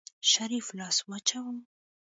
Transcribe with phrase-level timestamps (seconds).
[0.31, 1.53] شريف لاس واچوه.